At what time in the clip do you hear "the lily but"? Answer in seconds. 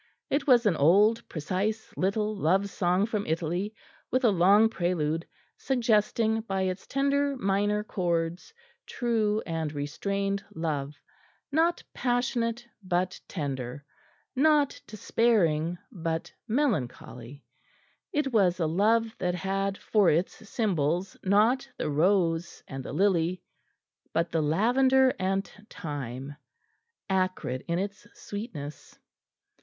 22.83-24.31